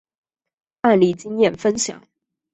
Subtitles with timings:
[0.81, 2.01] 案例经验分享